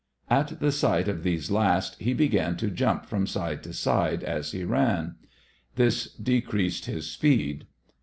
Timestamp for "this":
5.75-6.11